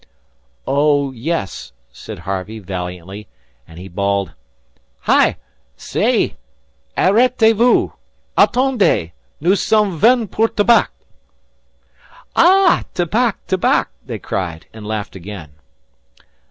"Oh, 0.65 1.11
yes," 1.11 1.73
said 1.91 2.17
Harvey 2.17 2.57
valiantly; 2.57 3.27
and 3.67 3.77
he 3.77 3.87
bawled: 3.87 4.31
"Hi! 5.01 5.37
Say! 5.77 6.37
Arretez 6.97 7.53
vous! 7.53 7.93
Attendez! 8.35 9.11
Nous 9.39 9.55
sommes 9.61 10.01
venant 10.01 10.31
pour 10.31 10.47
tabac." 10.47 10.89
"Ah, 12.35 12.83
tabac, 12.95 13.45
tabac!" 13.45 13.89
they 14.03 14.17
cried, 14.17 14.65
and 14.73 14.87
laughed 14.87 15.15
again. 15.15 15.51